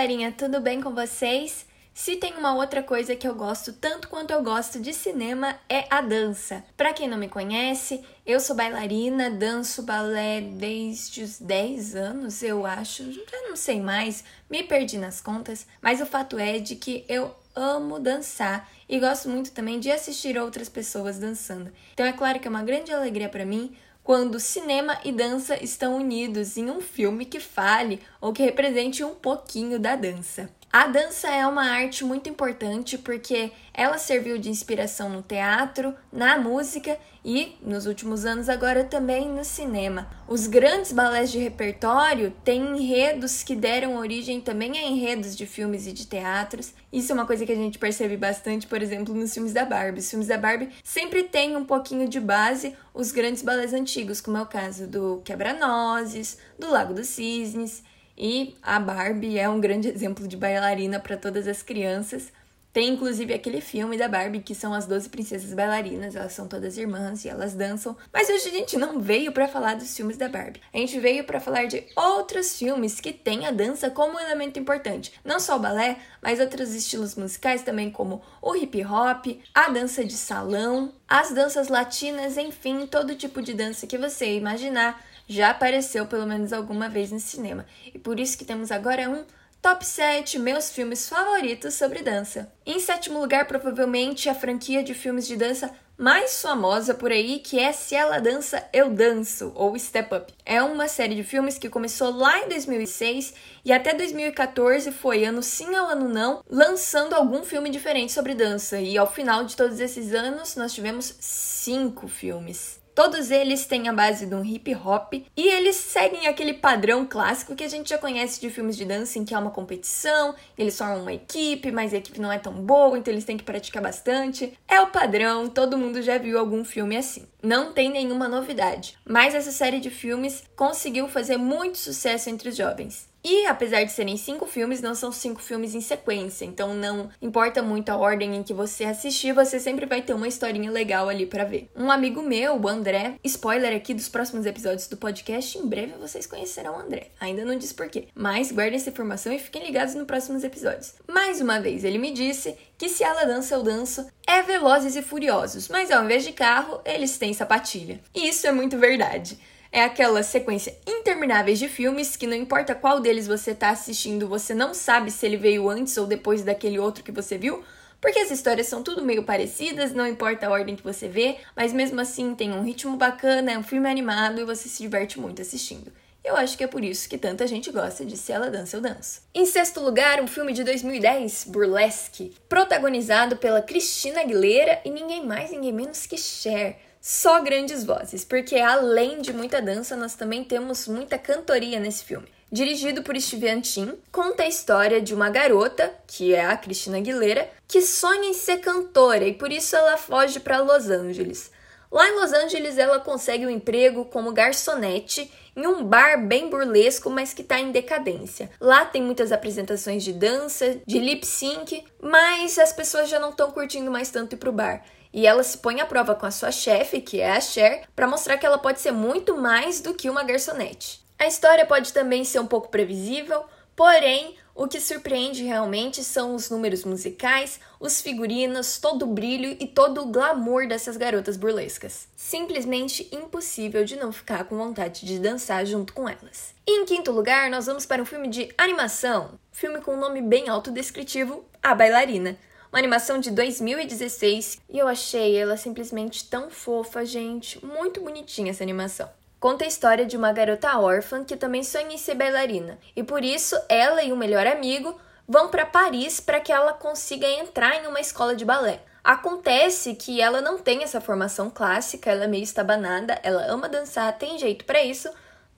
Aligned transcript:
galerinha, 0.00 0.32
tudo 0.32 0.62
bem 0.62 0.80
com 0.80 0.94
vocês? 0.94 1.66
Se 1.92 2.16
tem 2.16 2.32
uma 2.38 2.54
outra 2.54 2.82
coisa 2.82 3.14
que 3.14 3.28
eu 3.28 3.34
gosto 3.34 3.70
tanto 3.70 4.08
quanto 4.08 4.30
eu 4.30 4.42
gosto 4.42 4.80
de 4.80 4.94
cinema 4.94 5.60
é 5.68 5.84
a 5.90 6.00
dança. 6.00 6.64
Para 6.74 6.94
quem 6.94 7.06
não 7.06 7.18
me 7.18 7.28
conhece, 7.28 8.02
eu 8.24 8.40
sou 8.40 8.56
bailarina, 8.56 9.30
danço 9.30 9.82
balé 9.82 10.40
desde 10.40 11.22
os 11.22 11.38
10 11.38 11.96
anos, 11.96 12.42
eu 12.42 12.64
acho, 12.64 13.12
já 13.12 13.42
não 13.46 13.54
sei 13.54 13.78
mais, 13.78 14.24
me 14.48 14.62
perdi 14.62 14.96
nas 14.96 15.20
contas, 15.20 15.66
mas 15.82 16.00
o 16.00 16.06
fato 16.06 16.38
é 16.38 16.58
de 16.58 16.76
que 16.76 17.04
eu 17.06 17.36
amo 17.54 17.98
dançar 17.98 18.70
e 18.88 18.98
gosto 18.98 19.28
muito 19.28 19.52
também 19.52 19.78
de 19.78 19.90
assistir 19.90 20.38
outras 20.38 20.70
pessoas 20.70 21.18
dançando. 21.18 21.70
Então 21.92 22.06
é 22.06 22.12
claro 22.14 22.40
que 22.40 22.48
é 22.48 22.50
uma 22.50 22.64
grande 22.64 22.90
alegria 22.90 23.28
para 23.28 23.44
mim 23.44 23.76
quando 24.02 24.40
cinema 24.40 24.98
e 25.04 25.12
dança 25.12 25.62
estão 25.62 25.96
unidos 25.96 26.56
em 26.56 26.70
um 26.70 26.80
filme 26.80 27.24
que 27.24 27.40
fale 27.40 28.00
ou 28.20 28.32
que 28.32 28.42
represente 28.42 29.04
um 29.04 29.14
pouquinho 29.14 29.78
da 29.78 29.96
dança. 29.96 30.50
A 30.72 30.86
dança 30.86 31.28
é 31.28 31.44
uma 31.48 31.64
arte 31.64 32.04
muito 32.04 32.28
importante 32.28 32.96
porque 32.96 33.50
ela 33.74 33.98
serviu 33.98 34.38
de 34.38 34.48
inspiração 34.48 35.08
no 35.08 35.20
teatro, 35.20 35.92
na 36.12 36.38
música 36.38 36.96
e, 37.24 37.56
nos 37.60 37.86
últimos 37.86 38.24
anos, 38.24 38.48
agora 38.48 38.84
também 38.84 39.28
no 39.28 39.44
cinema. 39.44 40.08
Os 40.28 40.46
grandes 40.46 40.92
balés 40.92 41.32
de 41.32 41.40
repertório 41.40 42.32
têm 42.44 42.78
enredos 42.78 43.42
que 43.42 43.56
deram 43.56 43.96
origem 43.96 44.40
também 44.40 44.78
a 44.78 44.86
enredos 44.86 45.34
de 45.34 45.44
filmes 45.44 45.88
e 45.88 45.92
de 45.92 46.06
teatros. 46.06 46.72
Isso 46.92 47.10
é 47.10 47.16
uma 47.16 47.26
coisa 47.26 47.44
que 47.44 47.50
a 47.50 47.56
gente 47.56 47.76
percebe 47.76 48.16
bastante, 48.16 48.68
por 48.68 48.80
exemplo, 48.80 49.12
nos 49.12 49.34
filmes 49.34 49.52
da 49.52 49.64
Barbie. 49.64 49.98
Os 49.98 50.08
filmes 50.08 50.28
da 50.28 50.38
Barbie 50.38 50.70
sempre 50.84 51.24
têm 51.24 51.56
um 51.56 51.64
pouquinho 51.64 52.08
de 52.08 52.20
base 52.20 52.76
os 52.94 53.10
grandes 53.10 53.42
balés 53.42 53.74
antigos, 53.74 54.20
como 54.20 54.36
é 54.36 54.42
o 54.42 54.46
caso 54.46 54.86
do 54.86 55.20
Quebra-Nozes, 55.24 56.38
do 56.56 56.70
Lago 56.70 56.94
dos 56.94 57.08
Cisnes. 57.08 57.82
E 58.22 58.54
a 58.62 58.78
Barbie 58.78 59.38
é 59.38 59.48
um 59.48 59.58
grande 59.58 59.88
exemplo 59.88 60.28
de 60.28 60.36
bailarina 60.36 61.00
para 61.00 61.16
todas 61.16 61.48
as 61.48 61.62
crianças. 61.62 62.30
Tem 62.70 62.90
inclusive 62.90 63.32
aquele 63.32 63.62
filme 63.62 63.96
da 63.96 64.06
Barbie 64.06 64.42
que 64.42 64.54
são 64.54 64.74
as 64.74 64.86
12 64.86 65.08
princesas 65.08 65.54
bailarinas, 65.54 66.14
elas 66.14 66.34
são 66.34 66.46
todas 66.46 66.76
irmãs 66.76 67.24
e 67.24 67.30
elas 67.30 67.54
dançam. 67.54 67.96
Mas 68.12 68.28
hoje 68.28 68.48
a 68.48 68.52
gente 68.52 68.76
não 68.76 69.00
veio 69.00 69.32
para 69.32 69.48
falar 69.48 69.74
dos 69.74 69.96
filmes 69.96 70.18
da 70.18 70.28
Barbie. 70.28 70.60
A 70.70 70.76
gente 70.76 71.00
veio 71.00 71.24
para 71.24 71.40
falar 71.40 71.64
de 71.64 71.82
outros 71.96 72.58
filmes 72.58 73.00
que 73.00 73.10
têm 73.10 73.46
a 73.46 73.50
dança 73.50 73.88
como 73.88 74.20
elemento 74.20 74.58
importante. 74.58 75.14
Não 75.24 75.40
só 75.40 75.56
o 75.56 75.58
balé, 75.58 75.96
mas 76.20 76.40
outros 76.40 76.74
estilos 76.74 77.14
musicais 77.14 77.62
também 77.62 77.90
como 77.90 78.20
o 78.42 78.54
hip 78.54 78.84
hop, 78.84 79.40
a 79.54 79.70
dança 79.70 80.04
de 80.04 80.12
salão, 80.12 80.92
as 81.08 81.32
danças 81.32 81.68
latinas, 81.68 82.36
enfim, 82.36 82.86
todo 82.86 83.16
tipo 83.16 83.40
de 83.40 83.54
dança 83.54 83.86
que 83.86 83.96
você 83.96 84.36
imaginar 84.36 85.02
já 85.30 85.50
apareceu 85.50 86.06
pelo 86.06 86.26
menos 86.26 86.52
alguma 86.52 86.88
vez 86.88 87.12
no 87.12 87.20
cinema. 87.20 87.64
E 87.94 87.98
por 87.98 88.18
isso 88.18 88.36
que 88.36 88.44
temos 88.44 88.72
agora 88.72 89.08
um 89.08 89.24
Top 89.62 89.84
7 89.84 90.38
meus 90.38 90.70
filmes 90.70 91.06
favoritos 91.06 91.74
sobre 91.74 92.02
dança. 92.02 92.50
Em 92.64 92.80
sétimo 92.80 93.20
lugar, 93.20 93.46
provavelmente 93.46 94.26
a 94.26 94.34
franquia 94.34 94.82
de 94.82 94.94
filmes 94.94 95.26
de 95.26 95.36
dança 95.36 95.70
mais 95.98 96.40
famosa 96.40 96.94
por 96.94 97.12
aí, 97.12 97.40
que 97.40 97.60
é 97.60 97.70
Se 97.70 97.94
Ela 97.94 98.18
Dança, 98.18 98.66
Eu 98.72 98.88
Danço, 98.88 99.52
ou 99.54 99.78
Step 99.78 100.14
Up. 100.14 100.32
É 100.46 100.62
uma 100.62 100.88
série 100.88 101.14
de 101.14 101.22
filmes 101.22 101.58
que 101.58 101.68
começou 101.68 102.10
lá 102.10 102.38
em 102.38 102.48
2006 102.48 103.34
e 103.62 103.70
até 103.70 103.92
2014 103.92 104.90
foi 104.92 105.26
ano 105.26 105.42
sim 105.42 105.68
ou 105.76 105.88
ano 105.88 106.08
não, 106.08 106.42
lançando 106.48 107.12
algum 107.12 107.44
filme 107.44 107.68
diferente 107.68 108.12
sobre 108.12 108.34
dança. 108.34 108.80
E 108.80 108.96
ao 108.96 109.12
final 109.12 109.44
de 109.44 109.54
todos 109.54 109.78
esses 109.78 110.14
anos, 110.14 110.56
nós 110.56 110.72
tivemos 110.72 111.14
cinco 111.20 112.08
filmes. 112.08 112.79
Todos 113.00 113.30
eles 113.30 113.64
têm 113.64 113.88
a 113.88 113.94
base 113.94 114.26
de 114.26 114.34
um 114.34 114.44
hip 114.44 114.74
hop 114.74 115.14
e 115.34 115.48
eles 115.48 115.74
seguem 115.76 116.26
aquele 116.26 116.52
padrão 116.52 117.06
clássico 117.06 117.56
que 117.56 117.64
a 117.64 117.68
gente 117.68 117.88
já 117.88 117.96
conhece 117.96 118.38
de 118.38 118.50
filmes 118.50 118.76
de 118.76 118.84
dança 118.84 119.18
em 119.18 119.24
que 119.24 119.34
há 119.34 119.38
uma 119.38 119.50
competição, 119.50 120.34
eles 120.58 120.76
formam 120.76 121.00
uma 121.00 121.14
equipe, 121.14 121.72
mas 121.72 121.94
a 121.94 121.96
equipe 121.96 122.20
não 122.20 122.30
é 122.30 122.38
tão 122.38 122.52
boa, 122.52 122.98
então 122.98 123.10
eles 123.10 123.24
têm 123.24 123.38
que 123.38 123.42
praticar 123.42 123.82
bastante. 123.82 124.52
É 124.68 124.82
o 124.82 124.88
padrão, 124.88 125.48
todo 125.48 125.78
mundo 125.78 126.02
já 126.02 126.18
viu 126.18 126.38
algum 126.38 126.62
filme 126.62 126.94
assim. 126.94 127.26
Não 127.42 127.72
tem 127.72 127.88
nenhuma 127.90 128.28
novidade, 128.28 128.98
mas 129.02 129.34
essa 129.34 129.50
série 129.50 129.80
de 129.80 129.88
filmes 129.88 130.44
conseguiu 130.54 131.08
fazer 131.08 131.38
muito 131.38 131.78
sucesso 131.78 132.28
entre 132.28 132.50
os 132.50 132.56
jovens. 132.58 133.09
E 133.22 133.46
apesar 133.46 133.84
de 133.84 133.92
serem 133.92 134.16
cinco 134.16 134.46
filmes, 134.46 134.80
não 134.80 134.94
são 134.94 135.12
cinco 135.12 135.42
filmes 135.42 135.74
em 135.74 135.80
sequência, 135.80 136.44
então 136.44 136.74
não 136.74 137.10
importa 137.20 137.62
muito 137.62 137.90
a 137.90 137.96
ordem 137.96 138.36
em 138.36 138.42
que 138.42 138.54
você 138.54 138.84
assistir, 138.84 139.34
você 139.34 139.60
sempre 139.60 139.84
vai 139.84 140.00
ter 140.00 140.14
uma 140.14 140.28
historinha 140.28 140.70
legal 140.70 141.08
ali 141.08 141.26
para 141.26 141.44
ver. 141.44 141.70
Um 141.76 141.90
amigo 141.90 142.22
meu, 142.22 142.58
o 142.58 142.68
André, 142.68 143.16
spoiler 143.22 143.76
aqui 143.76 143.92
dos 143.92 144.08
próximos 144.08 144.46
episódios 144.46 144.88
do 144.88 144.96
podcast, 144.96 145.58
em 145.58 145.66
breve 145.66 145.92
vocês 146.00 146.26
conhecerão 146.26 146.76
o 146.76 146.80
André. 146.80 147.08
Ainda 147.20 147.44
não 147.44 147.56
diz 147.56 147.72
porquê, 147.72 148.08
mas 148.14 148.50
guardem 148.50 148.76
essa 148.76 148.90
informação 148.90 149.32
e 149.32 149.38
fiquem 149.38 149.64
ligados 149.64 149.94
nos 149.94 150.06
próximos 150.06 150.42
episódios. 150.42 150.94
Mais 151.06 151.40
uma 151.40 151.60
vez, 151.60 151.84
ele 151.84 151.98
me 151.98 152.12
disse 152.12 152.56
que 152.78 152.88
se 152.88 153.04
ela 153.04 153.24
dança, 153.24 153.54
eu 153.54 153.62
danço, 153.62 154.06
é 154.26 154.42
Velozes 154.42 154.96
e 154.96 155.02
Furiosos, 155.02 155.68
mas 155.68 155.90
ao 155.90 156.04
invés 156.04 156.24
de 156.24 156.32
carro, 156.32 156.80
eles 156.84 157.18
têm 157.18 157.34
sapatilha. 157.34 158.00
E 158.14 158.28
isso 158.28 158.46
é 158.46 158.52
muito 158.52 158.78
verdade. 158.78 159.38
É 159.72 159.84
aquela 159.84 160.24
sequência 160.24 160.76
intermináveis 160.84 161.58
de 161.58 161.68
filmes 161.68 162.16
que 162.16 162.26
não 162.26 162.36
importa 162.36 162.74
qual 162.74 162.98
deles 162.98 163.28
você 163.28 163.52
está 163.52 163.70
assistindo, 163.70 164.28
você 164.28 164.52
não 164.52 164.74
sabe 164.74 165.12
se 165.12 165.24
ele 165.24 165.36
veio 165.36 165.68
antes 165.68 165.96
ou 165.96 166.06
depois 166.06 166.42
daquele 166.42 166.78
outro 166.78 167.04
que 167.04 167.12
você 167.12 167.38
viu, 167.38 167.62
porque 168.00 168.18
as 168.18 168.32
histórias 168.32 168.66
são 168.66 168.82
tudo 168.82 169.04
meio 169.04 169.22
parecidas, 169.22 169.92
não 169.92 170.08
importa 170.08 170.46
a 170.46 170.50
ordem 170.50 170.74
que 170.74 170.82
você 170.82 171.06
vê, 171.06 171.36
mas 171.54 171.72
mesmo 171.72 172.00
assim 172.00 172.34
tem 172.34 172.52
um 172.52 172.62
ritmo 172.62 172.96
bacana, 172.96 173.52
é 173.52 173.58
um 173.58 173.62
filme 173.62 173.88
animado 173.88 174.40
e 174.40 174.44
você 174.44 174.68
se 174.68 174.82
diverte 174.82 175.20
muito 175.20 175.40
assistindo. 175.40 175.92
Eu 176.24 176.36
acho 176.36 176.58
que 176.58 176.64
é 176.64 176.66
por 176.66 176.82
isso 176.82 177.08
que 177.08 177.16
tanta 177.16 177.46
gente 177.46 177.70
gosta 177.70 178.04
de 178.04 178.16
Se 178.16 178.32
Ela 178.32 178.50
Dança, 178.50 178.76
Eu 178.76 178.80
Danço. 178.80 179.22
Em 179.34 179.46
sexto 179.46 179.80
lugar, 179.80 180.20
um 180.20 180.26
filme 180.26 180.52
de 180.52 180.64
2010, 180.64 181.44
Burlesque, 181.48 182.34
protagonizado 182.48 183.36
pela 183.36 183.62
Cristina 183.62 184.20
Aguilera 184.20 184.80
e 184.84 184.90
ninguém 184.90 185.24
mais, 185.24 185.50
ninguém 185.50 185.72
menos 185.72 186.06
que 186.06 186.18
Cher 186.18 186.76
só 187.00 187.40
grandes 187.40 187.82
vozes, 187.82 188.24
porque 188.24 188.56
além 188.56 189.20
de 189.20 189.32
muita 189.32 189.62
dança, 189.62 189.96
nós 189.96 190.14
também 190.14 190.44
temos 190.44 190.86
muita 190.86 191.18
cantoria 191.18 191.80
nesse 191.80 192.04
filme. 192.04 192.28
Dirigido 192.52 193.02
por 193.02 193.18
Steve 193.20 193.48
Antin, 193.48 193.94
conta 194.10 194.42
a 194.42 194.48
história 194.48 195.00
de 195.00 195.14
uma 195.14 195.30
garota, 195.30 195.94
que 196.06 196.34
é 196.34 196.44
a 196.44 196.56
Cristina 196.56 196.98
Aguilera, 196.98 197.48
que 197.66 197.80
sonha 197.80 198.28
em 198.28 198.34
ser 198.34 198.58
cantora 198.58 199.24
e 199.24 199.32
por 199.32 199.52
isso 199.52 199.76
ela 199.76 199.96
foge 199.96 200.40
para 200.40 200.58
Los 200.58 200.90
Angeles. 200.90 201.50
Lá 201.90 202.08
em 202.08 202.20
Los 202.20 202.32
Angeles, 202.32 202.76
ela 202.76 203.00
consegue 203.00 203.46
um 203.46 203.50
emprego 203.50 204.04
como 204.04 204.32
garçonete 204.32 205.30
em 205.56 205.66
um 205.66 205.84
bar 205.84 206.26
bem 206.26 206.48
burlesco, 206.48 207.10
mas 207.10 207.32
que 207.34 207.42
está 207.42 207.60
em 207.60 207.72
decadência. 207.72 208.50
Lá 208.60 208.84
tem 208.84 209.02
muitas 209.02 209.32
apresentações 209.32 210.02
de 210.02 210.12
dança, 210.12 210.80
de 210.86 210.98
lip 210.98 211.26
sync, 211.26 211.84
mas 212.00 212.58
as 212.58 212.72
pessoas 212.72 213.08
já 213.08 213.18
não 213.18 213.30
estão 213.30 213.50
curtindo 213.50 213.90
mais 213.90 214.10
tanto 214.10 214.34
ir 214.34 214.38
pro 214.38 214.52
bar. 214.52 214.82
E 215.12 215.26
ela 215.26 215.42
se 215.42 215.58
põe 215.58 215.80
à 215.80 215.86
prova 215.86 216.14
com 216.14 216.26
a 216.26 216.30
sua 216.30 216.52
chefe, 216.52 217.00
que 217.00 217.20
é 217.20 217.32
a 217.32 217.40
Cher, 217.40 217.82
para 217.96 218.06
mostrar 218.06 218.38
que 218.38 218.46
ela 218.46 218.58
pode 218.58 218.80
ser 218.80 218.92
muito 218.92 219.36
mais 219.36 219.80
do 219.80 219.92
que 219.92 220.08
uma 220.08 220.22
garçonete. 220.22 221.04
A 221.18 221.26
história 221.26 221.66
pode 221.66 221.92
também 221.92 222.24
ser 222.24 222.38
um 222.38 222.46
pouco 222.46 222.68
previsível, 222.68 223.44
porém, 223.74 224.36
o 224.54 224.66
que 224.66 224.80
surpreende 224.80 225.42
realmente 225.42 226.02
são 226.04 226.34
os 226.34 226.50
números 226.50 226.84
musicais, 226.84 227.60
os 227.78 228.00
figurinos, 228.00 228.78
todo 228.78 229.04
o 229.04 229.12
brilho 229.12 229.56
e 229.60 229.66
todo 229.66 230.02
o 230.02 230.06
glamour 230.06 230.66
dessas 230.66 230.96
garotas 230.96 231.36
burlescas. 231.36 232.08
Simplesmente 232.16 233.08
impossível 233.12 233.84
de 233.84 233.96
não 233.96 234.12
ficar 234.12 234.44
com 234.44 234.56
vontade 234.56 235.06
de 235.06 235.18
dançar 235.18 235.64
junto 235.64 235.92
com 235.92 236.08
elas. 236.08 236.54
E 236.66 236.80
em 236.80 236.84
quinto 236.84 237.10
lugar, 237.10 237.50
nós 237.50 237.66
vamos 237.66 237.86
para 237.86 238.02
um 238.02 238.06
filme 238.06 238.28
de 238.28 238.52
animação, 238.58 239.38
filme 239.52 239.80
com 239.80 239.94
um 239.94 240.00
nome 240.00 240.20
bem 240.20 240.48
autodescritivo, 240.48 241.44
A 241.62 241.74
Bailarina 241.74 242.36
uma 242.72 242.78
animação 242.78 243.18
de 243.18 243.32
2016 243.32 244.60
e 244.70 244.78
eu 244.78 244.86
achei 244.86 245.36
ela 245.36 245.56
simplesmente 245.56 246.28
tão 246.30 246.50
fofa, 246.50 247.04
gente, 247.04 247.64
muito 247.66 248.00
bonitinha 248.00 248.50
essa 248.50 248.62
animação. 248.62 249.10
Conta 249.40 249.64
a 249.64 249.68
história 249.68 250.04
de 250.04 250.18
uma 250.18 250.32
garota 250.32 250.78
órfã 250.78 251.24
que 251.24 251.34
também 251.34 251.64
sonha 251.64 251.94
em 251.94 251.96
ser 251.96 252.14
bailarina 252.14 252.78
e 252.94 253.02
por 253.02 253.24
isso 253.24 253.58
ela 253.70 254.02
e 254.02 254.12
o 254.12 254.16
melhor 254.16 254.46
amigo 254.46 255.00
vão 255.26 255.48
para 255.48 255.64
Paris 255.64 256.20
para 256.20 256.40
que 256.40 256.52
ela 256.52 256.74
consiga 256.74 257.26
entrar 257.26 257.82
em 257.82 257.86
uma 257.86 258.00
escola 258.00 258.36
de 258.36 258.44
balé. 258.44 258.82
Acontece 259.02 259.94
que 259.94 260.20
ela 260.20 260.42
não 260.42 260.58
tem 260.58 260.82
essa 260.82 261.00
formação 261.00 261.48
clássica, 261.48 262.10
ela 262.10 262.24
é 262.24 262.26
meio 262.26 262.42
estabanada, 262.42 263.18
ela 263.22 263.46
ama 263.46 263.66
dançar, 263.66 264.18
tem 264.18 264.38
jeito 264.38 264.66
para 264.66 264.84
isso, 264.84 265.08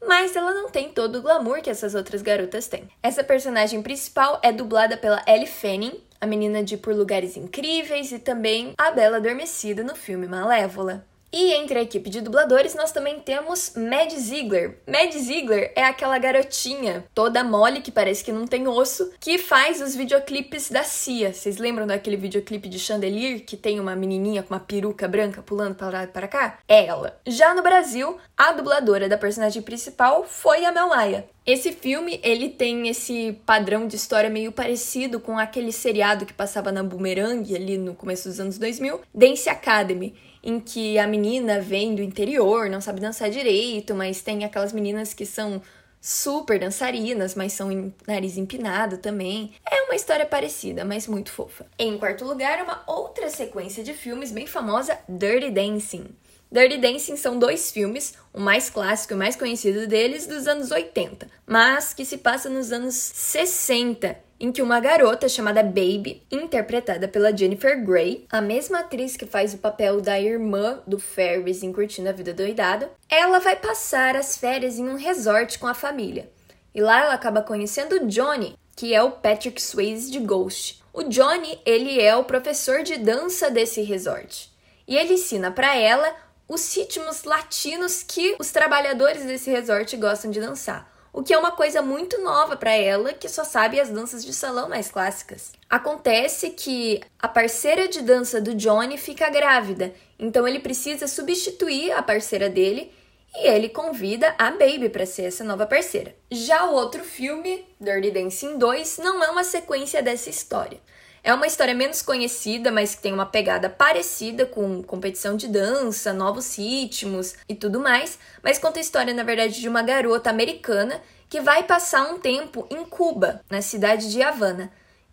mas 0.06 0.36
ela 0.36 0.54
não 0.54 0.70
tem 0.70 0.90
todo 0.90 1.16
o 1.18 1.22
glamour 1.22 1.60
que 1.60 1.70
essas 1.70 1.96
outras 1.96 2.22
garotas 2.22 2.68
têm. 2.68 2.88
Essa 3.02 3.24
personagem 3.24 3.82
principal 3.82 4.38
é 4.44 4.52
dublada 4.52 4.96
pela 4.96 5.24
Ellie 5.26 5.48
Fanning, 5.48 6.00
a 6.20 6.26
menina 6.26 6.62
de 6.62 6.76
Por 6.76 6.94
Lugares 6.94 7.36
Incríveis 7.36 8.12
e 8.12 8.20
também 8.20 8.74
a 8.78 8.92
Bela 8.92 9.16
Adormecida 9.16 9.82
no 9.82 9.96
filme 9.96 10.28
Malévola. 10.28 11.04
E 11.32 11.54
entre 11.54 11.78
a 11.78 11.82
equipe 11.82 12.10
de 12.10 12.20
dubladores 12.20 12.74
nós 12.74 12.92
também 12.92 13.18
temos 13.20 13.72
Mad 13.74 14.10
Ziegler. 14.12 14.78
Mad 14.86 15.10
Ziegler 15.12 15.72
é 15.74 15.82
aquela 15.82 16.18
garotinha 16.18 17.04
toda 17.14 17.42
mole 17.42 17.80
que 17.80 17.90
parece 17.90 18.22
que 18.22 18.30
não 18.30 18.46
tem 18.46 18.68
osso, 18.68 19.10
que 19.18 19.38
faz 19.38 19.80
os 19.80 19.96
videoclipes 19.96 20.70
da 20.70 20.82
Cia. 20.82 21.32
Vocês 21.32 21.56
lembram 21.56 21.86
daquele 21.86 22.18
videoclipe 22.18 22.68
de 22.68 22.78
Chandelier 22.78 23.44
que 23.46 23.56
tem 23.56 23.80
uma 23.80 23.96
menininha 23.96 24.42
com 24.42 24.52
uma 24.52 24.60
peruca 24.60 25.08
branca 25.08 25.42
pulando 25.42 25.74
para 25.74 25.88
lá 25.90 26.04
e 26.04 26.08
para 26.08 26.28
cá? 26.28 26.58
É 26.68 26.84
ela. 26.84 27.18
Já 27.26 27.54
no 27.54 27.62
Brasil, 27.62 28.18
a 28.36 28.52
dubladora 28.52 29.08
da 29.08 29.16
personagem 29.16 29.62
principal 29.62 30.24
foi 30.24 30.66
a 30.66 30.72
Mel 30.72 30.88
Maia. 30.88 31.26
Esse 31.44 31.72
filme, 31.72 32.20
ele 32.22 32.50
tem 32.50 32.88
esse 32.88 33.36
padrão 33.44 33.88
de 33.88 33.96
história 33.96 34.30
meio 34.30 34.52
parecido 34.52 35.18
com 35.18 35.38
aquele 35.38 35.72
seriado 35.72 36.24
que 36.24 36.32
passava 36.32 36.70
na 36.70 36.84
Boomerang 36.84 37.56
ali 37.56 37.76
no 37.76 37.94
começo 37.94 38.28
dos 38.28 38.38
anos 38.38 38.58
2000, 38.58 39.00
Dance 39.12 39.48
Academy, 39.48 40.14
em 40.42 40.58
que 40.58 40.98
a 40.98 41.06
menina 41.06 41.60
vem 41.60 41.94
do 41.94 42.02
interior, 42.02 42.68
não 42.68 42.80
sabe 42.80 43.00
dançar 43.00 43.30
direito, 43.30 43.94
mas 43.94 44.22
tem 44.22 44.44
aquelas 44.44 44.72
meninas 44.72 45.14
que 45.14 45.24
são 45.24 45.62
super 46.00 46.58
dançarinas, 46.58 47.36
mas 47.36 47.52
são 47.52 47.70
em 47.70 47.94
nariz 48.08 48.36
empinado 48.36 48.98
também. 48.98 49.52
É 49.70 49.82
uma 49.82 49.94
história 49.94 50.26
parecida, 50.26 50.84
mas 50.84 51.06
muito 51.06 51.30
fofa. 51.30 51.64
Em 51.78 51.96
quarto 51.96 52.24
lugar, 52.24 52.62
uma 52.64 52.82
outra 52.88 53.30
sequência 53.30 53.84
de 53.84 53.94
filmes 53.94 54.32
bem 54.32 54.46
famosa, 54.46 54.98
Dirty 55.08 55.50
Dancing. 55.50 56.06
Dirty 56.52 56.76
Dancing 56.76 57.16
são 57.16 57.38
dois 57.38 57.70
filmes, 57.70 58.12
o 58.30 58.38
mais 58.38 58.68
clássico 58.68 59.14
e 59.14 59.16
mais 59.16 59.34
conhecido 59.34 59.86
deles 59.86 60.26
dos 60.26 60.46
anos 60.46 60.70
80, 60.70 61.26
mas 61.46 61.94
que 61.94 62.04
se 62.04 62.18
passa 62.18 62.50
nos 62.50 62.70
anos 62.70 62.94
60 62.94 64.18
em 64.38 64.52
que 64.52 64.60
uma 64.60 64.78
garota 64.78 65.30
chamada 65.30 65.62
Baby, 65.62 66.22
interpretada 66.30 67.08
pela 67.08 67.34
Jennifer 67.34 67.82
Grey, 67.82 68.26
a 68.28 68.42
mesma 68.42 68.80
atriz 68.80 69.16
que 69.16 69.24
faz 69.24 69.54
o 69.54 69.58
papel 69.58 70.02
da 70.02 70.20
irmã 70.20 70.82
do 70.86 70.98
Ferris 70.98 71.62
em 71.62 71.72
Curtindo 71.72 72.10
a 72.10 72.12
Vida 72.12 72.34
Doidada, 72.34 72.90
ela 73.08 73.38
vai 73.38 73.56
passar 73.56 74.14
as 74.14 74.36
férias 74.36 74.78
em 74.78 74.86
um 74.86 74.96
resort 74.96 75.58
com 75.58 75.66
a 75.66 75.74
família. 75.74 76.28
E 76.74 76.82
lá 76.82 77.02
ela 77.02 77.14
acaba 77.14 77.40
conhecendo 77.40 78.06
Johnny, 78.08 78.58
que 78.76 78.92
é 78.92 79.02
o 79.02 79.12
Patrick 79.12 79.62
Swayze 79.62 80.10
de 80.10 80.18
Ghost. 80.18 80.82
O 80.92 81.04
Johnny, 81.04 81.58
ele 81.64 81.98
é 81.98 82.14
o 82.14 82.24
professor 82.24 82.82
de 82.82 82.98
dança 82.98 83.50
desse 83.50 83.80
resort. 83.80 84.50
E 84.86 84.98
ele 84.98 85.14
ensina 85.14 85.50
para 85.50 85.76
ela 85.76 86.14
os 86.52 86.74
ritmos 86.76 87.24
latinos 87.24 88.02
que 88.02 88.36
os 88.38 88.50
trabalhadores 88.50 89.24
desse 89.24 89.50
resort 89.50 89.96
gostam 89.96 90.30
de 90.30 90.38
dançar 90.38 90.92
o 91.12 91.22
que 91.22 91.34
é 91.34 91.38
uma 91.38 91.52
coisa 91.52 91.82
muito 91.82 92.22
nova 92.22 92.56
para 92.56 92.72
ela, 92.72 93.12
que 93.12 93.28
só 93.28 93.44
sabe 93.44 93.78
as 93.78 93.90
danças 93.90 94.24
de 94.24 94.32
salão 94.32 94.68
mais 94.68 94.90
clássicas. 94.90 95.52
Acontece 95.68 96.50
que 96.50 97.02
a 97.18 97.28
parceira 97.28 97.86
de 97.86 98.00
dança 98.00 98.40
do 98.40 98.54
Johnny 98.54 98.96
fica 98.96 99.28
grávida, 99.28 99.92
então 100.18 100.48
ele 100.48 100.58
precisa 100.58 101.06
substituir 101.06 101.92
a 101.92 102.02
parceira 102.02 102.48
dele 102.48 102.90
e 103.36 103.46
ele 103.46 103.68
convida 103.68 104.34
a 104.38 104.50
Baby 104.52 104.88
para 104.88 105.04
ser 105.04 105.24
essa 105.24 105.44
nova 105.44 105.66
parceira. 105.66 106.14
Já 106.30 106.64
o 106.64 106.74
outro 106.74 107.04
filme, 107.04 107.62
Dirty 107.78 108.10
Dancing 108.10 108.56
2, 108.56 108.98
não 108.98 109.22
é 109.22 109.28
uma 109.28 109.44
sequência 109.44 110.02
dessa 110.02 110.30
história. 110.30 110.80
É 111.24 111.32
uma 111.32 111.46
história 111.46 111.72
menos 111.72 112.02
conhecida, 112.02 112.72
mas 112.72 112.96
que 112.96 113.02
tem 113.02 113.12
uma 113.12 113.24
pegada 113.24 113.70
parecida 113.70 114.44
com 114.44 114.82
competição 114.82 115.36
de 115.36 115.46
dança, 115.46 116.12
novos 116.12 116.58
ritmos 116.58 117.36
e 117.48 117.54
tudo 117.54 117.78
mais, 117.78 118.18
mas 118.42 118.58
conta 118.58 118.80
a 118.80 118.82
história, 118.82 119.14
na 119.14 119.22
verdade, 119.22 119.60
de 119.60 119.68
uma 119.68 119.82
garota 119.82 120.30
americana 120.30 121.00
que 121.28 121.40
vai 121.40 121.62
passar 121.62 122.12
um 122.12 122.18
tempo 122.18 122.66
em 122.68 122.84
Cuba, 122.84 123.40
na 123.48 123.62
cidade 123.62 124.10
de 124.10 124.20
Havana. 124.20 124.72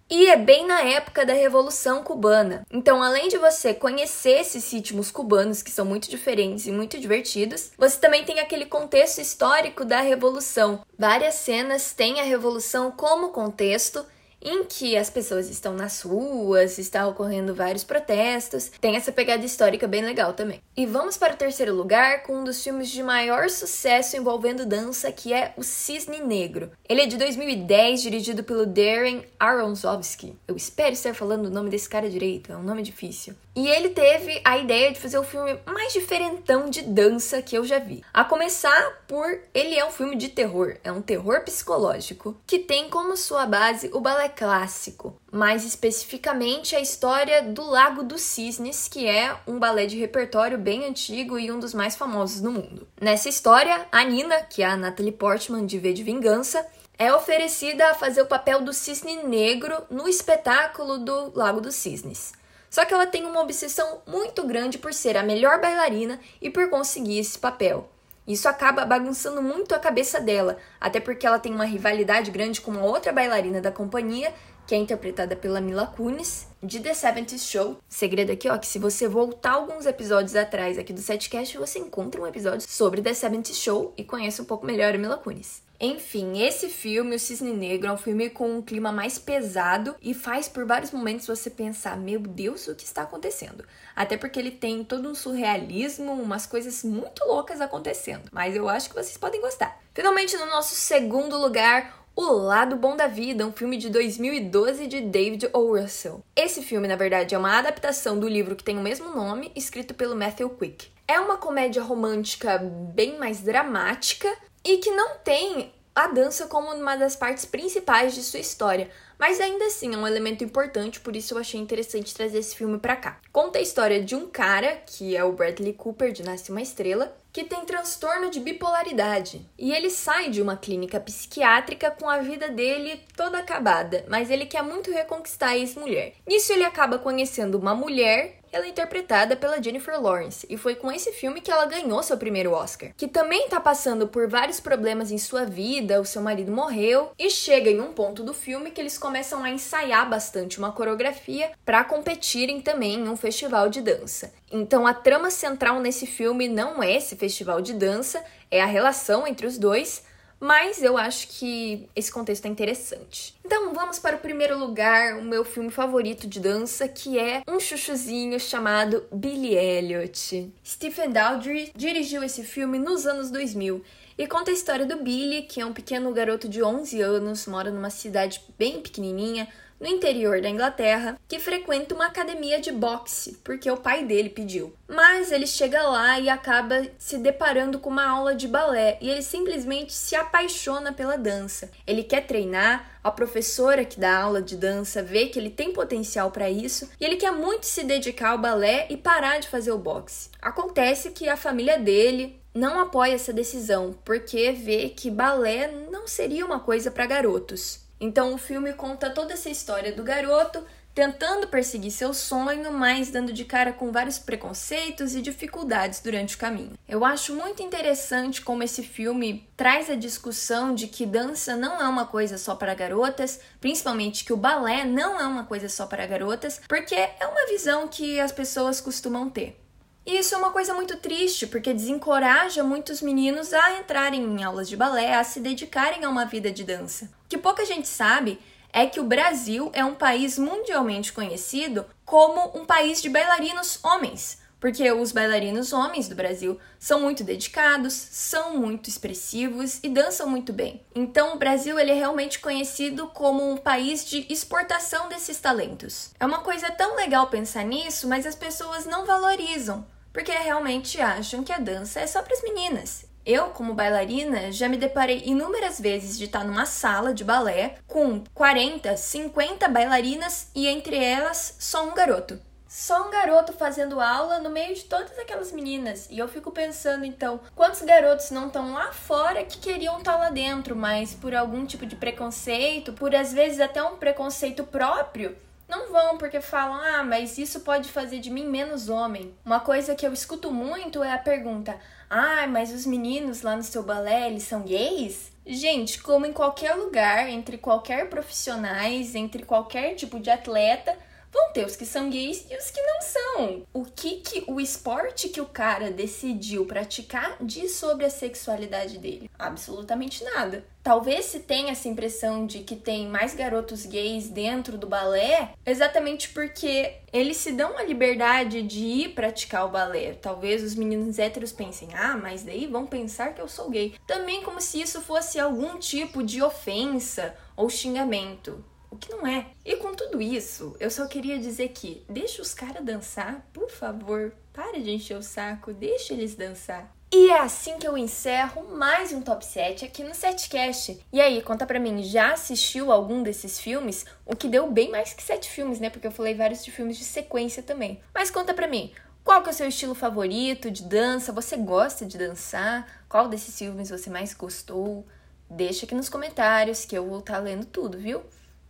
E 0.10 0.26
é 0.28 0.36
bem 0.36 0.66
na 0.66 0.82
época 0.82 1.24
da 1.24 1.34
Revolução 1.34 2.04
Cubana. 2.04 2.66
Então, 2.72 3.04
além 3.04 3.28
de 3.28 3.38
você 3.38 3.76
conhecer 3.76 4.40
esses 4.40 4.74
ritmos 4.74 5.12
cubanos, 5.12 5.62
que 5.62 5.70
são 5.70 5.86
muito 5.86 6.10
diferentes 6.10 6.66
e 6.66 6.72
muito 6.72 7.00
divertidos, 7.00 7.70
você 7.78 8.00
também 8.00 8.26
tem 8.26 8.40
aquele 8.40 8.66
contexto 8.66 9.22
histórico 9.22 9.86
da 9.86 10.02
Revolução. 10.02 10.82
Várias 10.98 11.36
cenas 11.36 11.94
têm 11.94 12.20
a 12.20 12.24
Revolução 12.24 12.90
como 12.90 13.30
contexto 13.30 14.04
em 14.42 14.64
que 14.64 14.98
as 14.98 15.10
pessoas 15.10 15.50
estão 15.50 15.74
nas 15.74 16.02
ruas, 16.02 16.78
está 16.78 17.08
ocorrendo 17.08 17.54
vários 17.54 17.84
protestos. 17.84 18.72
Tem 18.80 18.96
essa 18.96 19.12
pegada 19.12 19.46
histórica 19.46 19.88
bem 19.88 20.04
legal 20.04 20.34
também. 20.34 20.62
E 20.76 20.86
vamos 20.86 21.18
para 21.18 21.34
o 21.34 21.38
terceiro 21.38 21.74
lugar 21.74 22.24
com 22.24 22.38
um 22.38 22.44
dos 22.44 22.64
filmes 22.64 22.90
de 22.90 23.04
maior 23.04 23.50
sucesso 23.50 24.16
envolvendo 24.16 24.66
dança, 24.66 25.12
que 25.12 25.34
é 25.34 25.54
O 25.58 25.64
Cisne 25.64 26.20
Negro. 26.20 26.72
Ele 26.88 27.02
é 27.02 27.06
de 27.06 27.18
2010, 27.18 28.02
dirigido 28.02 28.44
pelo 28.44 28.66
Darren 28.66 29.24
Aronofsky. 29.40 30.38
Eu 30.48 30.56
espero 30.56 30.94
estar 30.94 31.14
falando 31.14 31.48
o 31.48 31.52
nome 31.52 31.70
desse 31.70 31.90
cara 31.90 32.10
direito, 32.10 32.52
é 32.52 32.58
um 32.58 32.64
nome 32.64 32.82
difícil. 32.82 33.36
E 33.56 33.68
ele 33.68 33.90
teve 33.90 34.40
a 34.46 34.58
ideia 34.58 34.92
de 34.92 35.00
fazer 35.00 35.18
o 35.18 35.24
filme 35.24 35.60
mais 35.66 35.92
diferentão 35.92 36.70
de 36.70 36.82
dança 36.82 37.42
que 37.42 37.58
eu 37.58 37.66
já 37.66 37.78
vi. 37.78 38.02
A 38.14 38.24
começar 38.24 39.04
por 39.06 39.38
ele 39.54 39.78
é 39.78 39.84
um 39.84 39.92
filme 39.92 40.16
de 40.16 40.30
terror, 40.30 40.78
é 40.82 40.92
um 40.92 41.02
terror 41.02 41.42
psicológico 41.42 42.38
que 42.48 42.60
tem 42.60 42.90
como 42.90 43.18
sua 43.18 43.46
base 43.46 43.90
o 43.92 44.00
balé 44.00 44.29
clássico, 44.30 45.20
mais 45.32 45.66
especificamente 45.66 46.76
a 46.76 46.80
história 46.80 47.42
do 47.44 47.64
Lago 47.64 48.04
dos 48.04 48.22
Cisnes, 48.22 48.88
que 48.88 49.08
é 49.08 49.36
um 49.46 49.60
balé 49.60 49.86
de 49.86 49.98
repertório 49.98 50.58
bem 50.58 50.86
antigo 50.86 51.38
e 51.38 51.52
um 51.52 51.60
dos 51.60 51.74
mais 51.74 51.96
famosos 51.96 52.42
no 52.42 52.52
mundo. 52.52 52.88
Nessa 53.02 53.28
história, 53.28 53.86
a 53.92 54.04
Nina, 54.04 54.42
que 54.44 54.62
é 54.62 54.68
a 54.68 54.78
Natalie 54.78 55.12
Portman 55.12 55.66
de 55.66 55.78
V 55.78 55.94
de 55.94 56.04
Vingança, 56.04 56.66
é 56.98 57.14
oferecida 57.14 57.90
a 57.90 57.96
fazer 57.96 58.22
o 58.22 58.28
papel 58.28 58.62
do 58.62 58.74
cisne 58.74 59.24
negro 59.24 59.84
no 59.90 60.08
espetáculo 60.08 60.98
do 61.00 61.32
Lago 61.34 61.62
dos 61.62 61.76
Cisnes. 61.76 62.34
Só 62.70 62.86
que 62.86 62.94
ela 62.94 63.08
tem 63.08 63.26
uma 63.26 63.42
obsessão 63.42 64.02
muito 64.06 64.46
grande 64.46 64.78
por 64.78 64.94
ser 64.94 65.18
a 65.18 65.24
melhor 65.24 65.60
bailarina 65.60 66.20
e 66.42 66.50
por 66.50 66.70
conseguir 66.70 67.20
esse 67.20 67.40
papel. 67.40 67.90
Isso 68.28 68.48
acaba 68.48 68.86
bagunçando 68.86 69.42
muito 69.42 69.74
a 69.74 69.80
cabeça 69.80 70.20
dela, 70.20 70.58
até 70.80 71.00
porque 71.00 71.26
ela 71.26 71.40
tem 71.40 71.54
uma 71.54 71.66
rivalidade 71.66 72.30
grande 72.30 72.62
com 72.62 72.72
uma 72.72 72.84
outra 72.84 73.12
bailarina 73.12 73.60
da 73.60 73.72
companhia, 73.72 74.34
que 74.70 74.76
é 74.76 74.78
interpretada 74.78 75.36
pela 75.36 75.60
Mila 75.60 75.88
Kunis, 75.88 76.46
de 76.62 76.80
The 76.80 76.94
70 76.94 77.40
Show. 77.40 77.78
Segredo 77.90 78.32
aqui, 78.32 78.48
ó, 78.48 78.56
que 78.56 78.68
se 78.68 78.78
você 78.78 79.08
voltar 79.08 79.54
alguns 79.54 79.88
episódios 79.88 80.36
atrás 80.36 80.78
aqui 80.78 80.94
do 80.94 81.02
Setcast, 81.02 81.58
você 81.58 81.80
encontra 81.80 82.22
um 82.22 82.28
episódio 82.28 82.70
sobre 82.70 83.02
The 83.02 83.16
70 83.16 83.52
Show 83.52 83.96
e 83.98 84.04
conhece 84.04 84.40
um 84.40 84.46
pouco 84.46 84.68
melhor 84.68 84.94
a 84.94 84.98
Mila 85.00 85.18
Kunis. 85.18 85.64
Enfim, 85.82 86.44
esse 86.44 86.68
filme, 86.68 87.16
O 87.16 87.20
Cisne 87.20 87.54
Negro, 87.54 87.88
é 87.88 87.92
um 87.92 87.98
filme 87.98 88.30
com 88.30 88.58
um 88.58 88.62
clima 88.62 88.92
mais 88.92 89.18
pesado 89.18 89.96
e 90.02 90.14
faz 90.14 90.50
por 90.50 90.66
vários 90.66 90.92
momentos 90.92 91.26
você 91.26 91.50
pensar: 91.50 91.98
meu 91.98 92.20
Deus, 92.20 92.68
o 92.68 92.76
que 92.76 92.84
está 92.84 93.04
acontecendo? 93.04 93.64
Até 93.96 94.18
porque 94.18 94.38
ele 94.38 94.52
tem 94.52 94.84
todo 94.84 95.10
um 95.10 95.16
surrealismo, 95.16 96.12
umas 96.12 96.46
coisas 96.46 96.84
muito 96.84 97.24
loucas 97.26 97.62
acontecendo. 97.62 98.30
Mas 98.32 98.56
eu 98.56 98.68
acho 98.68 98.90
que 98.90 98.96
vocês 98.96 99.18
podem 99.18 99.40
gostar. 99.40 99.80
Finalmente, 99.94 100.38
no 100.38 100.46
nosso 100.48 100.76
segundo 100.76 101.38
lugar, 101.38 101.99
o 102.22 102.34
Lado 102.34 102.76
Bom 102.76 102.98
da 102.98 103.08
Vida, 103.08 103.48
um 103.48 103.52
filme 103.54 103.78
de 103.78 103.90
2012 103.90 104.88
de 104.88 105.00
David 105.00 105.50
O. 105.54 105.80
Russell. 105.80 106.22
Esse 106.36 106.62
filme, 106.62 106.86
na 106.86 106.98
verdade, 106.98 107.34
é 107.34 107.38
uma 107.38 107.58
adaptação 107.58 108.20
do 108.20 108.28
livro 108.28 108.58
que 108.58 108.64
tem 108.64 108.78
o 108.78 108.82
mesmo 108.82 109.16
nome, 109.16 109.54
escrito 109.56 109.94
pelo 109.94 110.18
Matthew 110.18 110.50
Quick. 110.50 110.92
É 111.08 111.18
uma 111.18 111.38
comédia 111.38 111.82
romântica 111.82 112.58
bem 112.58 113.18
mais 113.18 113.40
dramática, 113.40 114.28
e 114.66 114.80
que 114.80 114.92
não 114.92 115.16
tem 115.20 115.72
a 115.96 116.08
dança 116.08 116.48
como 116.48 116.70
uma 116.74 116.98
das 116.98 117.16
partes 117.16 117.46
principais 117.46 118.14
de 118.14 118.22
sua 118.22 118.42
história, 118.42 118.90
mas 119.20 119.42
ainda 119.42 119.66
assim 119.66 119.94
é 119.94 119.98
um 119.98 120.08
elemento 120.08 120.44
importante, 120.44 121.02
por 121.02 121.16
isso 121.16 121.34
eu 121.34 121.38
achei 121.38 121.60
interessante 121.60 122.16
trazer 122.16 122.40
esse 122.40 122.56
filme 122.56 122.80
para 122.80 122.96
cá. 122.96 123.20
Conta 123.34 123.60
a 123.60 123.62
história 123.62 124.02
de 124.02 124.16
um 124.16 124.28
cara, 124.28 124.82
que 124.86 125.16
é 125.16 125.24
o 125.24 125.34
Bradley 125.34 125.74
Cooper 125.74 126.14
de 126.14 126.24
Nasce 126.24 126.50
uma 126.50 126.62
Estrela, 126.62 127.14
que 127.32 127.44
tem 127.44 127.66
transtorno 127.66 128.30
de 128.30 128.40
bipolaridade. 128.40 129.46
E 129.58 129.72
ele 129.72 129.90
sai 129.90 130.30
de 130.30 130.42
uma 130.42 130.58
clínica 130.58 131.00
psiquiátrica 131.00 131.92
com 131.92 132.10
a 132.10 132.20
vida 132.20 132.50
dele 132.50 133.02
toda 133.16 133.38
acabada, 133.38 134.06
mas 134.08 134.32
ele 134.32 134.46
quer 134.46 134.64
muito 134.64 134.92
reconquistar 134.92 135.50
a 135.50 135.58
ex-mulher. 135.58 136.14
Nisso 136.26 136.54
ele 136.54 136.64
acaba 136.64 136.98
conhecendo 136.98 137.60
uma 137.60 137.76
mulher 137.76 138.39
ela 138.52 138.66
é 138.66 138.70
interpretada 138.70 139.36
pela 139.36 139.62
Jennifer 139.62 140.02
Lawrence 140.02 140.46
e 140.50 140.58
foi 140.58 140.76
com 140.76 140.92
esse 140.92 141.12
filme 141.12 141.42
que 141.42 141.52
ela 141.52 141.66
ganhou 141.66 142.02
seu 142.04 142.18
primeiro 142.18 142.52
Oscar. 142.52 142.92
Que 142.98 143.08
também 143.08 143.48
tá 143.48 143.60
passando 143.60 144.08
por 144.08 144.28
vários 144.28 144.60
problemas 144.60 145.12
em 145.12 145.18
sua 145.18 145.46
vida, 145.46 146.02
o 146.02 146.06
seu 146.06 146.22
marido 146.22 146.52
morreu 146.52 147.12
e 147.18 147.30
chega 147.30 147.70
em 147.70 147.80
um 147.80 147.94
ponto 147.94 148.24
do 148.24 148.34
filme 148.34 148.72
que 148.72 148.82
eles 148.82 148.98
começam 148.98 149.44
a 149.44 149.50
ensaiar 149.50 150.10
bastante 150.10 150.58
uma 150.58 150.72
coreografia 150.72 151.52
para 151.66 151.84
competirem 151.84 152.62
também 152.62 152.96
em 152.96 153.08
um 153.08 153.18
festival 153.18 153.70
de 153.70 153.82
dança. 153.82 154.34
Então 154.52 154.88
a 154.88 154.94
trama 154.94 155.30
central 155.30 155.80
nesse 155.80 156.08
filme 156.08 156.48
não 156.48 156.82
é 156.82 156.96
esse 156.96 157.16
festival 157.16 157.62
de 157.62 157.74
dança, 157.74 158.24
é 158.50 158.62
a 158.62 158.66
relação 158.66 159.28
entre 159.28 159.46
os 159.46 159.58
dois, 159.58 160.04
mas 160.40 160.82
eu 160.82 160.98
acho 160.98 161.28
que 161.28 161.88
esse 161.96 162.12
contexto 162.12 162.46
é 162.46 162.50
interessante. 162.50 163.36
Então 163.44 163.74
vamos 163.74 164.00
para 164.00 164.16
o 164.16 164.20
primeiro 164.20 164.58
lugar, 164.58 165.18
o 165.18 165.24
meu 165.24 165.44
filme 165.44 165.70
favorito 165.70 166.28
de 166.28 166.40
dança, 166.40 166.88
que 166.88 167.20
é 167.20 167.42
um 167.48 167.60
chuchuzinho 167.60 168.40
chamado 168.40 169.04
Billy 169.12 169.56
Elliot. 169.56 170.52
Stephen 170.66 171.12
Daldry 171.12 171.72
dirigiu 171.76 172.24
esse 172.24 172.44
filme 172.44 172.80
nos 172.80 173.06
anos 173.06 173.30
2000 173.30 173.84
e 174.18 174.28
conta 174.28 174.52
a 174.52 174.54
história 174.54 174.86
do 174.86 174.98
Billy, 174.98 175.44
que 175.44 175.62
é 175.62 175.66
um 175.66 175.74
pequeno 175.74 176.12
garoto 176.12 176.50
de 176.50 176.62
11 176.62 177.02
anos, 177.02 177.48
mora 177.48 177.72
numa 177.72 177.90
cidade 177.90 178.42
bem 178.58 178.82
pequenininha, 178.82 179.48
no 179.80 179.88
interior 179.88 180.42
da 180.42 180.50
Inglaterra, 180.50 181.18
que 181.28 181.40
frequenta 181.40 181.96
uma 181.96 182.08
academia 182.08 182.60
de 182.60 182.72
boxe, 182.72 183.40
porque 183.44 183.70
o 183.70 183.78
pai 183.78 184.04
dele 184.04 184.30
pediu. 184.30 184.74
Mas 184.88 185.32
ele 185.32 185.48
chega 185.48 185.84
lá 185.84 186.20
e 186.20 186.30
acaba 186.30 186.86
se 186.98 187.18
deparando 187.18 187.80
com 187.80 187.90
uma 187.90 188.08
aula 188.08 188.36
de 188.36 188.48
balé 188.48 188.98
e 189.02 189.10
ele 189.10 189.22
simplesmente 189.22 189.94
se 189.94 190.16
apaixona 190.16 190.92
pela 190.92 191.18
dança. 191.18 191.72
Ele 191.88 192.04
quer 192.04 192.26
treinar, 192.28 193.00
a 193.04 193.12
professora 193.12 193.86
que 193.86 194.00
dá 194.00 194.20
aula 194.20 194.42
de 194.42 194.58
dança 194.58 195.02
vê 195.02 195.28
que 195.28 195.40
ele 195.40 195.50
tem 195.50 195.72
potencial 195.72 196.32
para 196.32 196.50
isso 196.50 196.90
e 197.00 197.06
ele 197.06 197.16
quer 197.16 197.32
muito 197.32 197.66
se 197.66 197.84
dedicar 197.84 198.32
ao 198.32 198.38
balé 198.38 198.88
e 198.90 198.98
parar 198.98 199.40
de 199.40 199.48
fazer 199.48 199.72
o 199.72 199.78
boxe. 199.78 200.30
Acontece 200.42 201.12
que 201.12 201.30
a 201.30 201.38
família 201.38 201.80
dele 201.80 202.40
não 202.54 202.80
apoia 202.80 203.14
essa 203.14 203.32
decisão, 203.32 203.96
porque 204.04 204.52
vê 204.52 204.90
que 204.90 205.10
balé 205.10 205.72
não 205.90 206.08
seria 206.08 206.46
uma 206.46 206.60
coisa 206.60 206.92
para 206.92 207.06
garotos. 207.06 207.89
Então 208.00 208.34
o 208.34 208.38
filme 208.38 208.74
conta 208.74 209.10
toda 209.10 209.34
essa 209.34 209.50
história 209.50 209.92
do 209.92 210.04
garoto 210.04 210.66
tentando 210.94 211.48
perseguir 211.48 211.92
seu 211.92 212.14
sonho, 212.14 212.72
mas 212.74 213.10
dando 213.10 213.32
de 213.32 213.46
cara 213.46 213.72
com 213.72 213.92
vários 213.92 214.20
preconceitos 214.20 215.16
e 215.16 215.22
dificuldades 215.22 216.02
durante 216.02 216.36
o 216.36 216.38
caminho. 216.38 216.74
Eu 216.88 217.06
acho 217.06 217.34
muito 217.34 217.64
interessante 217.64 218.42
como 218.42 218.64
esse 218.64 218.84
filme 218.84 219.48
traz 219.56 219.90
a 219.90 219.96
discussão 219.96 220.74
de 220.74 220.88
que 220.88 221.06
dança 221.06 221.56
não 221.56 221.82
é 221.82 221.88
uma 221.88 222.06
coisa 222.06 222.38
só 222.38 222.56
para 222.56 222.74
garotas, 222.74 223.40
principalmente 223.62 224.26
que 224.26 224.34
o 224.34 224.38
balé 224.38 224.84
não 224.84 225.20
é 225.20 225.26
uma 225.26 225.46
coisa 225.46 225.70
só 225.70 225.86
para 225.86 226.06
garotas, 226.06 226.60
porque 226.68 226.96
é 226.96 227.26
uma 227.26 227.48
visão 227.48 227.88
que 227.88 228.20
as 228.20 228.32
pessoas 228.32 228.82
costumam 228.82 229.30
ter. 229.30 229.58
E 230.06 230.18
isso 230.18 230.34
é 230.34 230.38
uma 230.38 230.52
coisa 230.52 230.74
muito 230.74 230.98
triste, 230.98 231.46
porque 231.46 231.74
desencoraja 231.74 232.64
muitos 232.64 233.02
meninos 233.02 233.54
a 233.54 233.78
entrarem 233.78 234.24
em 234.24 234.44
aulas 234.44 234.68
de 234.68 234.76
balé, 234.76 235.14
a 235.14 235.24
se 235.24 235.40
dedicarem 235.40 236.04
a 236.04 236.10
uma 236.10 236.26
vida 236.26 236.52
de 236.52 236.64
dança. 236.64 237.10
Que 237.30 237.38
pouca 237.38 237.64
gente 237.64 237.88
sabe 237.88 238.40
é 238.74 238.88
que 238.88 239.00
o 239.00 239.04
Brasil 239.04 239.70
é 239.74 239.86
um 239.86 239.94
país 239.94 240.38
mundialmente 240.40 241.14
conhecido 241.14 241.86
como 242.04 242.58
um 242.58 242.66
país 242.66 243.02
de 243.02 243.10
bailarinos 243.10 243.80
homens, 243.84 244.40
porque 244.60 244.92
os 244.92 245.12
bailarinos 245.12 245.72
homens 245.72 246.10
do 246.10 246.16
Brasil 246.16 246.60
são 246.80 247.00
muito 247.00 247.24
dedicados, 247.24 247.94
são 247.94 248.58
muito 248.58 248.90
expressivos 248.90 249.80
e 249.84 249.90
dançam 249.90 250.28
muito 250.28 250.52
bem. 250.52 250.84
Então, 250.94 251.36
o 251.36 251.38
Brasil 251.38 251.78
ele 251.78 251.92
é 251.92 251.96
realmente 251.96 252.40
conhecido 252.40 253.08
como 253.08 253.48
um 253.48 253.58
país 253.58 254.06
de 254.06 254.26
exportação 254.28 255.08
desses 255.08 255.40
talentos. 255.40 256.12
É 256.20 256.26
uma 256.26 256.40
coisa 256.40 256.72
tão 256.72 256.96
legal 256.96 257.28
pensar 257.28 257.64
nisso, 257.64 258.08
mas 258.08 258.26
as 258.26 258.36
pessoas 258.36 258.86
não 258.86 259.06
valorizam, 259.06 259.86
porque 260.12 260.32
realmente 260.32 261.00
acham 261.00 261.44
que 261.44 261.54
a 261.54 261.60
dança 261.60 262.00
é 262.00 262.08
só 262.08 262.24
para 262.24 262.34
as 262.34 262.44
meninas 262.44 263.09
eu, 263.30 263.50
como 263.50 263.74
bailarina, 263.74 264.52
já 264.52 264.68
me 264.68 264.78
deparei 264.78 265.24
inúmeras 265.26 265.80
vezes 265.80 266.18
de 266.18 266.26
estar 266.26 266.44
numa 266.44 266.66
sala 266.66 267.14
de 267.14 267.24
balé 267.24 267.76
com 267.88 268.24
40, 268.34 268.98
50 268.98 269.68
bailarinas 269.68 270.50
e 270.56 270.68
entre 270.68 270.98
elas 270.98 271.56
só 271.60 271.88
um 271.88 271.94
garoto. 271.94 272.40
Só 272.68 273.08
um 273.08 273.10
garoto 273.10 273.52
fazendo 273.52 274.00
aula 274.00 274.40
no 274.40 274.50
meio 274.52 274.76
de 274.76 274.84
todas 274.84 275.18
aquelas 275.18 275.52
meninas. 275.52 276.08
E 276.12 276.20
eu 276.20 276.28
fico 276.28 276.52
pensando 276.52 277.04
então, 277.04 277.40
quantos 277.56 277.82
garotos 277.82 278.30
não 278.30 278.46
estão 278.46 278.74
lá 278.74 278.92
fora 278.92 279.44
que 279.44 279.58
queriam 279.58 279.98
estar 279.98 280.16
lá 280.18 280.30
dentro, 280.30 280.76
mas 280.76 281.16
por 281.16 281.34
algum 281.34 281.66
tipo 281.66 281.84
de 281.86 281.96
preconceito, 281.96 282.94
por 282.94 283.16
às 283.16 283.34
vezes 283.34 283.60
até 283.60 283.82
um 283.82 283.98
preconceito 283.98 284.64
próprio, 284.64 285.36
não 285.70 285.92
vão 285.92 286.18
porque 286.18 286.42
falam: 286.42 286.76
"Ah, 286.76 287.04
mas 287.04 287.38
isso 287.38 287.62
pode 287.62 287.90
fazer 287.90 288.20
de 288.20 288.30
mim 288.30 288.48
menos 288.48 288.90
homem". 288.90 289.34
Uma 289.46 289.60
coisa 289.60 289.96
que 289.96 290.06
eu 290.06 290.12
escuto 290.12 290.52
muito 290.52 291.04
é 291.04 291.14
a 291.14 291.18
pergunta: 291.18 291.80
ah, 292.10 292.48
mas 292.48 292.74
os 292.74 292.86
meninos 292.86 293.44
lá 293.44 293.56
no 293.56 293.64
seu 293.64 293.84
balé, 293.84 294.28
eles 294.28 294.44
são 294.44 294.64
gays? 294.64 295.32
Gente, 295.46 296.02
como 296.02 296.26
em 296.26 296.34
qualquer 296.34 296.74
lugar, 296.76 297.30
entre 297.30 297.58
qualquer 297.58 298.10
profissionais, 298.10 299.16
entre 299.16 299.44
qualquer 299.44 299.96
tipo 299.96 300.20
de 300.20 300.30
atleta, 300.30 300.98
vão 301.32 301.52
ter 301.54 301.66
os 301.66 301.76
que 301.76 301.86
são 301.86 302.10
gays 302.10 302.46
e 302.50 302.56
os 302.56 302.72
que 302.72 302.82
não 302.82 303.02
são. 303.02 303.68
O 303.74 303.86
que 303.86 304.18
que 304.18 304.44
o 304.48 304.60
esporte 304.60 305.30
que 305.30 305.42
o 305.42 305.46
cara 305.46 305.92
decidiu 305.92 306.66
praticar 306.66 307.38
diz 307.42 307.74
sobre 307.74 308.06
a 308.06 308.10
sexualidade 308.10 308.98
dele? 308.98 309.30
Absolutamente 309.38 310.24
nada. 310.24 310.66
Talvez 310.82 311.26
se 311.26 311.42
tenha 311.42 311.72
essa 311.72 311.88
impressão 311.88 312.48
de 312.48 312.60
que 312.60 312.76
tem 312.76 313.08
mais 313.08 313.36
garotos 313.36 313.86
gays 313.86 314.30
dentro 314.30 314.78
do 314.78 314.88
balé, 314.88 315.54
exatamente 315.66 316.30
porque 316.30 316.96
eles 317.12 317.38
se 317.38 317.52
dão 317.52 317.78
a 317.78 317.84
liberdade 317.84 318.62
de 318.64 318.80
ir 318.80 319.10
praticar 319.10 319.66
o 319.66 319.70
balé. 319.70 320.14
Talvez 320.14 320.64
os 320.64 320.76
meninos 320.76 321.20
héteros 321.20 321.52
pensem, 321.52 321.90
ah, 321.94 322.18
mas 322.18 322.44
daí 322.44 322.66
vão 322.66 322.88
pensar 322.88 323.34
que 323.34 323.42
eu 323.42 323.48
sou 323.48 323.70
gay. 323.70 323.94
Também 324.08 324.42
como 324.42 324.62
se 324.62 324.82
isso 324.82 325.02
fosse 325.02 325.40
algum 325.40 325.78
tipo 325.78 326.24
de 326.24 326.42
ofensa 326.42 327.36
ou 327.56 327.70
xingamento 327.70 328.64
o 328.90 328.98
que 328.98 329.12
não 329.12 329.26
é. 329.26 329.48
E 329.64 329.76
com 329.78 329.94
tudo 329.94 330.22
isso, 330.22 330.76
eu 330.80 330.90
só 330.90 331.08
queria 331.08 331.40
dizer 331.40 331.70
que 331.70 332.04
deixa 332.10 332.42
os 332.42 332.54
caras 332.54 332.84
dançar, 332.84 333.46
por 333.54 333.70
favor. 333.70 334.34
Para 334.54 334.80
de 334.80 334.92
encher 334.92 335.18
o 335.18 335.24
saco, 335.24 335.74
deixa 335.74 336.14
eles 336.14 336.36
dançar. 336.36 336.94
E 337.12 337.32
é 337.32 337.40
assim 337.40 337.80
que 337.80 337.88
eu 337.88 337.98
encerro 337.98 338.76
mais 338.76 339.12
um 339.12 339.22
Top 339.22 339.44
7 339.44 339.84
aqui 339.84 340.04
no 340.04 340.14
Setcast. 340.14 341.00
E 341.12 341.20
aí, 341.20 341.42
conta 341.42 341.66
pra 341.66 341.80
mim, 341.80 342.04
já 342.04 342.34
assistiu 342.34 342.92
algum 342.92 343.24
desses 343.24 343.60
filmes? 343.60 344.06
O 344.26 344.36
que 344.36 344.48
deu 344.48 344.70
bem 344.70 344.92
mais 344.92 345.14
que 345.14 345.24
sete 345.24 345.50
filmes, 345.50 345.80
né? 345.80 345.90
Porque 345.90 346.06
eu 346.06 346.12
falei 346.12 346.36
vários 346.36 346.64
de 346.64 346.70
filmes 346.70 346.98
de 346.98 347.04
sequência 347.04 347.64
também. 347.64 348.00
Mas 348.14 348.30
conta 348.30 348.54
pra 348.54 348.68
mim, 348.68 348.92
qual 349.24 349.42
que 349.42 349.50
é 349.50 349.52
o 349.52 349.56
seu 349.56 349.68
estilo 349.68 349.96
favorito 349.96 350.70
de 350.70 350.84
dança? 350.84 351.32
Você 351.32 351.58
gosta 351.58 352.06
de 352.06 352.16
dançar? 352.16 352.88
Qual 353.10 353.28
desses 353.28 353.58
filmes 353.58 353.90
você 353.90 354.10
mais 354.10 354.34
gostou? 354.36 355.04
Deixa 355.50 355.88
aqui 355.88 355.96
nos 355.96 356.10
comentários 356.10 356.86
que 356.86 356.96
eu 356.96 357.08
vou 357.08 357.20
estar 357.20 357.34
tá 357.34 357.40
lendo 357.40 357.66
tudo, 357.66 357.98
viu? 357.98 358.22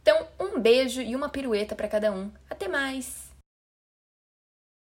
Então, 0.02 0.28
um 0.40 0.60
beijo 0.60 1.02
e 1.02 1.16
uma 1.16 1.30
pirueta 1.30 1.76
para 1.76 1.88
cada 1.88 2.12
um. 2.12 2.32
Até 2.50 2.68
mais! 2.68 3.29